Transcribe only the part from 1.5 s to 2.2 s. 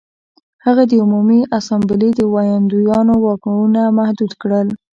اسامبلې